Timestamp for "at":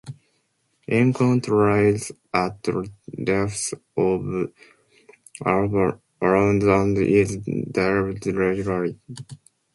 2.33-2.67